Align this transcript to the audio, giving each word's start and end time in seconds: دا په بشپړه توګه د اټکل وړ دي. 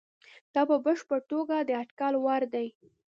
دا 0.53 0.61
په 0.69 0.75
بشپړه 0.85 1.19
توګه 1.31 1.55
د 1.61 1.69
اټکل 1.81 2.13
وړ 2.23 2.41
دي. 2.53 2.67